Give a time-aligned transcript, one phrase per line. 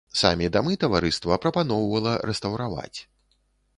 [0.19, 2.99] Самі дамы таварыства прапаноўвала рэстаўраваць.